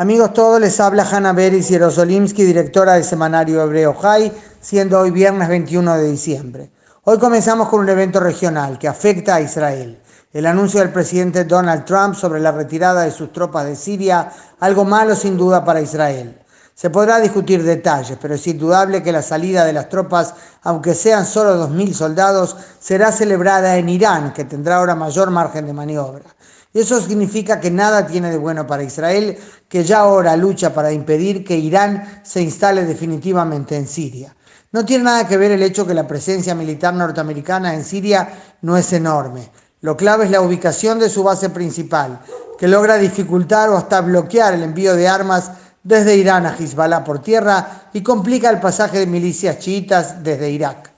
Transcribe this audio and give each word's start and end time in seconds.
Amigos 0.00 0.32
todos, 0.32 0.58
les 0.58 0.80
habla 0.80 1.02
Hanna 1.04 1.34
Beris 1.34 1.68
Yerosolimsky, 1.68 2.42
directora 2.42 2.94
del 2.94 3.04
semanario 3.04 3.62
hebreo 3.62 3.92
Jai, 3.92 4.32
siendo 4.58 4.98
hoy 4.98 5.10
viernes 5.10 5.46
21 5.46 5.98
de 5.98 6.10
diciembre. 6.10 6.70
Hoy 7.04 7.18
comenzamos 7.18 7.68
con 7.68 7.80
un 7.80 7.88
evento 7.90 8.18
regional 8.18 8.78
que 8.78 8.88
afecta 8.88 9.34
a 9.34 9.42
Israel. 9.42 10.00
El 10.32 10.46
anuncio 10.46 10.80
del 10.80 10.88
presidente 10.88 11.44
Donald 11.44 11.84
Trump 11.84 12.14
sobre 12.14 12.40
la 12.40 12.50
retirada 12.50 13.02
de 13.02 13.10
sus 13.10 13.30
tropas 13.30 13.66
de 13.66 13.76
Siria, 13.76 14.32
algo 14.60 14.86
malo 14.86 15.14
sin 15.14 15.36
duda 15.36 15.66
para 15.66 15.82
Israel. 15.82 16.40
Se 16.74 16.88
podrá 16.88 17.20
discutir 17.20 17.62
detalles, 17.62 18.16
pero 18.18 18.36
es 18.36 18.46
indudable 18.46 19.02
que 19.02 19.12
la 19.12 19.20
salida 19.20 19.66
de 19.66 19.74
las 19.74 19.90
tropas, 19.90 20.32
aunque 20.62 20.94
sean 20.94 21.26
solo 21.26 21.68
2.000 21.68 21.92
soldados, 21.92 22.56
será 22.78 23.12
celebrada 23.12 23.76
en 23.76 23.90
Irán, 23.90 24.32
que 24.32 24.46
tendrá 24.46 24.76
ahora 24.76 24.94
mayor 24.94 25.30
margen 25.30 25.66
de 25.66 25.74
maniobra. 25.74 26.24
Eso 26.72 27.00
significa 27.00 27.58
que 27.58 27.70
nada 27.70 28.06
tiene 28.06 28.30
de 28.30 28.38
bueno 28.38 28.64
para 28.64 28.84
Israel, 28.84 29.36
que 29.68 29.82
ya 29.82 30.00
ahora 30.00 30.36
lucha 30.36 30.72
para 30.72 30.92
impedir 30.92 31.44
que 31.44 31.56
Irán 31.56 32.22
se 32.22 32.42
instale 32.42 32.84
definitivamente 32.84 33.76
en 33.76 33.88
Siria. 33.88 34.36
No 34.70 34.84
tiene 34.84 35.02
nada 35.04 35.26
que 35.26 35.36
ver 35.36 35.50
el 35.50 35.64
hecho 35.64 35.84
que 35.84 35.94
la 35.94 36.06
presencia 36.06 36.54
militar 36.54 36.94
norteamericana 36.94 37.74
en 37.74 37.84
Siria 37.84 38.28
no 38.62 38.76
es 38.76 38.92
enorme. 38.92 39.50
Lo 39.80 39.96
clave 39.96 40.26
es 40.26 40.30
la 40.30 40.42
ubicación 40.42 41.00
de 41.00 41.08
su 41.08 41.24
base 41.24 41.50
principal, 41.50 42.20
que 42.56 42.68
logra 42.68 42.98
dificultar 42.98 43.68
o 43.70 43.76
hasta 43.76 44.00
bloquear 44.00 44.54
el 44.54 44.62
envío 44.62 44.94
de 44.94 45.08
armas 45.08 45.50
desde 45.82 46.16
Irán 46.16 46.46
a 46.46 46.54
Hezbollah 46.56 47.02
por 47.02 47.20
tierra 47.20 47.88
y 47.92 48.02
complica 48.02 48.48
el 48.48 48.60
pasaje 48.60 49.00
de 49.00 49.06
milicias 49.06 49.58
chiitas 49.58 50.22
desde 50.22 50.50
Irak. 50.50 50.92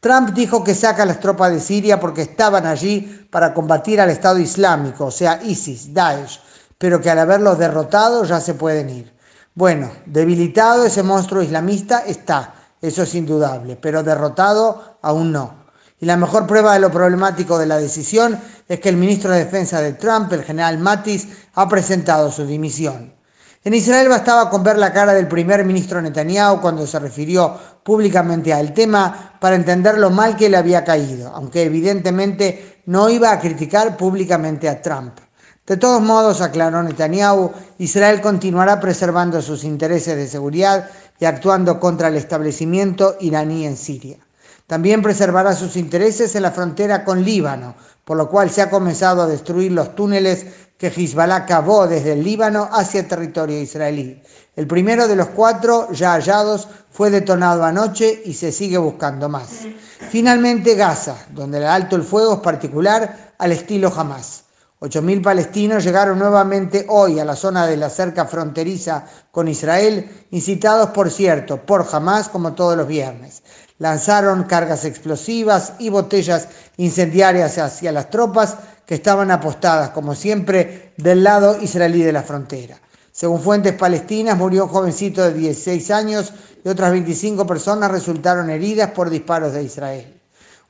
Trump 0.00 0.30
dijo 0.30 0.62
que 0.62 0.74
saca 0.74 1.06
las 1.06 1.20
tropas 1.20 1.52
de 1.52 1.60
Siria 1.60 1.98
porque 1.98 2.22
estaban 2.22 2.66
allí 2.66 3.28
para 3.30 3.54
combatir 3.54 4.00
al 4.00 4.10
Estado 4.10 4.38
Islámico, 4.38 5.06
o 5.06 5.10
sea, 5.10 5.40
ISIS, 5.42 5.92
Daesh, 5.92 6.40
pero 6.78 7.00
que 7.00 7.10
al 7.10 7.18
haberlos 7.18 7.58
derrotado 7.58 8.24
ya 8.24 8.40
se 8.40 8.54
pueden 8.54 8.90
ir. 8.90 9.16
Bueno, 9.54 9.90
debilitado 10.04 10.84
ese 10.84 11.02
monstruo 11.02 11.42
islamista 11.42 12.00
está, 12.00 12.54
eso 12.80 13.02
es 13.02 13.14
indudable, 13.14 13.76
pero 13.76 14.02
derrotado 14.02 14.98
aún 15.00 15.32
no. 15.32 15.66
Y 15.98 16.04
la 16.04 16.18
mejor 16.18 16.46
prueba 16.46 16.74
de 16.74 16.80
lo 16.80 16.90
problemático 16.90 17.58
de 17.58 17.64
la 17.64 17.78
decisión 17.78 18.38
es 18.68 18.80
que 18.80 18.90
el 18.90 18.98
ministro 18.98 19.32
de 19.32 19.44
Defensa 19.44 19.80
de 19.80 19.94
Trump, 19.94 20.30
el 20.32 20.44
general 20.44 20.78
Mattis, 20.78 21.28
ha 21.54 21.66
presentado 21.68 22.30
su 22.30 22.46
dimisión. 22.46 23.15
En 23.66 23.74
Israel 23.74 24.08
bastaba 24.08 24.48
con 24.48 24.62
ver 24.62 24.78
la 24.78 24.92
cara 24.92 25.12
del 25.12 25.26
primer 25.26 25.64
ministro 25.64 26.00
Netanyahu 26.00 26.60
cuando 26.60 26.86
se 26.86 27.00
refirió 27.00 27.52
públicamente 27.82 28.52
al 28.52 28.72
tema 28.72 29.36
para 29.40 29.56
entender 29.56 29.98
lo 29.98 30.08
mal 30.10 30.36
que 30.36 30.48
le 30.48 30.56
había 30.56 30.84
caído, 30.84 31.32
aunque 31.34 31.64
evidentemente 31.64 32.82
no 32.86 33.10
iba 33.10 33.32
a 33.32 33.40
criticar 33.40 33.96
públicamente 33.96 34.68
a 34.68 34.80
Trump. 34.80 35.18
De 35.66 35.76
todos 35.76 36.00
modos, 36.00 36.42
aclaró 36.42 36.80
Netanyahu, 36.80 37.50
Israel 37.78 38.20
continuará 38.20 38.78
preservando 38.78 39.42
sus 39.42 39.64
intereses 39.64 40.14
de 40.14 40.28
seguridad 40.28 40.88
y 41.18 41.24
actuando 41.24 41.80
contra 41.80 42.06
el 42.06 42.14
establecimiento 42.14 43.16
iraní 43.18 43.66
en 43.66 43.76
Siria. 43.76 44.25
También 44.66 45.00
preservará 45.00 45.54
sus 45.54 45.76
intereses 45.76 46.34
en 46.34 46.42
la 46.42 46.50
frontera 46.50 47.04
con 47.04 47.22
Líbano, 47.24 47.74
por 48.04 48.16
lo 48.16 48.28
cual 48.28 48.50
se 48.50 48.62
ha 48.62 48.70
comenzado 48.70 49.22
a 49.22 49.26
destruir 49.26 49.70
los 49.72 49.94
túneles 49.94 50.46
que 50.76 50.88
Hezbollah 50.88 51.46
cavó 51.46 51.86
desde 51.86 52.12
el 52.12 52.24
Líbano 52.24 52.68
hacia 52.72 53.06
territorio 53.06 53.60
israelí. 53.60 54.22
El 54.56 54.66
primero 54.66 55.06
de 55.06 55.16
los 55.16 55.28
cuatro 55.28 55.90
ya 55.92 56.12
hallados 56.12 56.68
fue 56.90 57.10
detonado 57.10 57.64
anoche 57.64 58.22
y 58.24 58.34
se 58.34 58.50
sigue 58.52 58.78
buscando 58.78 59.28
más. 59.28 59.66
Finalmente 60.10 60.74
Gaza, 60.74 61.16
donde 61.30 61.58
el 61.58 61.66
alto 61.66 61.94
el 61.94 62.02
fuego 62.02 62.34
es 62.34 62.40
particular 62.40 63.34
al 63.38 63.52
estilo 63.52 63.92
Hamas. 63.94 64.45
8.000 64.78 65.22
palestinos 65.22 65.84
llegaron 65.84 66.18
nuevamente 66.18 66.84
hoy 66.90 67.18
a 67.18 67.24
la 67.24 67.34
zona 67.34 67.66
de 67.66 67.78
la 67.78 67.88
cerca 67.88 68.26
fronteriza 68.26 69.06
con 69.30 69.48
Israel, 69.48 70.26
incitados 70.32 70.90
por 70.90 71.10
cierto 71.10 71.64
por 71.64 71.86
Hamas 71.90 72.28
como 72.28 72.52
todos 72.52 72.76
los 72.76 72.86
viernes. 72.86 73.42
Lanzaron 73.78 74.44
cargas 74.44 74.84
explosivas 74.84 75.72
y 75.78 75.88
botellas 75.88 76.48
incendiarias 76.76 77.56
hacia 77.56 77.90
las 77.90 78.10
tropas 78.10 78.56
que 78.84 78.96
estaban 78.96 79.30
apostadas, 79.30 79.90
como 79.90 80.14
siempre, 80.14 80.92
del 80.98 81.24
lado 81.24 81.56
israelí 81.62 82.02
de 82.02 82.12
la 82.12 82.22
frontera. 82.22 82.78
Según 83.12 83.40
fuentes 83.40 83.72
palestinas, 83.72 84.36
murió 84.36 84.64
un 84.64 84.70
jovencito 84.70 85.22
de 85.22 85.32
16 85.32 85.90
años 85.90 86.34
y 86.62 86.68
otras 86.68 86.90
25 86.90 87.46
personas 87.46 87.90
resultaron 87.90 88.50
heridas 88.50 88.90
por 88.90 89.08
disparos 89.08 89.54
de 89.54 89.62
Israel. 89.62 90.15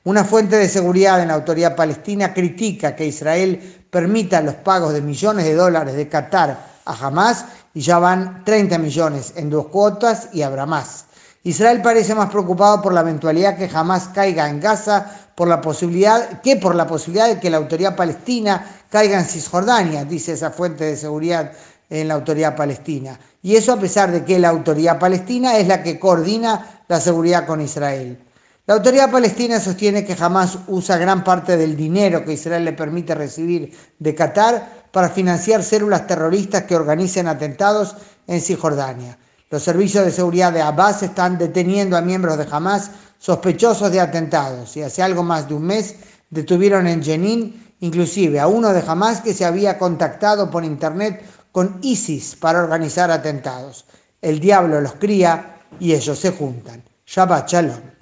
Una 0.07 0.23
fuente 0.23 0.55
de 0.55 0.69
seguridad 0.69 1.21
en 1.21 1.27
la 1.27 1.33
autoridad 1.33 1.75
palestina 1.75 2.33
critica 2.33 2.95
que 2.95 3.05
Israel 3.05 3.85
permita 3.89 4.39
los 4.39 4.55
pagos 4.55 4.93
de 4.93 5.01
millones 5.01 5.43
de 5.43 5.53
dólares 5.53 5.95
de 5.95 6.07
Qatar 6.07 6.57
a 6.85 6.93
Hamas 6.93 7.43
y 7.73 7.81
ya 7.81 7.99
van 7.99 8.45
30 8.45 8.77
millones 8.77 9.33
en 9.35 9.49
dos 9.49 9.67
cuotas 9.67 10.29
y 10.31 10.43
habrá 10.43 10.65
más. 10.65 11.07
Israel 11.43 11.81
parece 11.81 12.15
más 12.15 12.29
preocupado 12.29 12.81
por 12.81 12.93
la 12.93 13.01
eventualidad 13.01 13.57
que 13.57 13.69
Hamas 13.73 14.07
caiga 14.07 14.47
en 14.47 14.61
Gaza 14.61 15.11
por 15.35 15.49
la 15.49 15.59
posibilidad, 15.59 16.39
que 16.39 16.55
por 16.55 16.73
la 16.73 16.87
posibilidad 16.87 17.27
de 17.27 17.41
que 17.41 17.49
la 17.49 17.57
autoridad 17.57 17.97
palestina 17.97 18.65
caiga 18.89 19.19
en 19.19 19.25
Cisjordania, 19.25 20.05
dice 20.05 20.31
esa 20.31 20.51
fuente 20.51 20.85
de 20.85 20.95
seguridad 20.95 21.51
en 21.89 22.07
la 22.07 22.13
autoridad 22.13 22.55
palestina. 22.55 23.19
Y 23.41 23.57
eso 23.57 23.73
a 23.73 23.77
pesar 23.77 24.09
de 24.13 24.23
que 24.23 24.39
la 24.39 24.47
autoridad 24.47 24.99
palestina 24.99 25.57
es 25.57 25.67
la 25.67 25.83
que 25.83 25.99
coordina 25.99 26.83
la 26.87 27.01
seguridad 27.01 27.45
con 27.45 27.59
Israel. 27.59 28.23
La 28.67 28.73
autoridad 28.73 29.09
palestina 29.09 29.61
sostiene 29.61 30.03
que 30.03 30.17
jamás 30.17 30.57
usa 30.67 30.97
gran 30.97 31.23
parte 31.23 31.55
del 31.55 31.77
dinero 31.77 32.25
que 32.25 32.33
Israel 32.33 32.65
le 32.65 32.73
permite 32.73 33.15
recibir 33.15 33.71
de 33.97 34.13
Qatar 34.13 34.89
para 34.91 35.07
financiar 35.07 35.63
células 35.63 36.05
terroristas 36.05 36.63
que 36.63 36.75
organicen 36.75 37.29
atentados 37.29 37.95
en 38.27 38.41
Cisjordania. 38.41 39.17
Los 39.49 39.63
servicios 39.63 40.03
de 40.03 40.11
seguridad 40.11 40.51
de 40.51 40.61
Abbas 40.61 41.01
están 41.01 41.37
deteniendo 41.37 41.95
a 41.95 42.01
miembros 42.01 42.37
de 42.37 42.45
Hamas 42.51 42.91
sospechosos 43.17 43.89
de 43.89 44.01
atentados 44.01 44.75
y 44.75 44.83
hace 44.83 45.01
algo 45.01 45.23
más 45.23 45.47
de 45.47 45.53
un 45.53 45.63
mes 45.63 45.95
detuvieron 46.29 46.87
en 46.87 47.01
Jenin 47.01 47.73
inclusive 47.79 48.37
a 48.37 48.47
uno 48.47 48.73
de 48.73 48.83
Hamas 48.85 49.21
que 49.21 49.33
se 49.33 49.45
había 49.45 49.77
contactado 49.79 50.51
por 50.51 50.65
internet 50.65 51.23
con 51.53 51.79
ISIS 51.83 52.35
para 52.35 52.59
organizar 52.59 53.11
atentados. 53.11 53.85
El 54.21 54.41
diablo 54.41 54.81
los 54.81 54.95
cría 54.95 55.55
y 55.79 55.93
ellos 55.93 56.19
se 56.19 56.31
juntan. 56.31 56.83
Shabbat 57.05 57.49
Shalom. 57.49 57.87